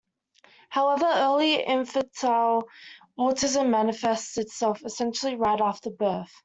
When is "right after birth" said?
5.35-6.33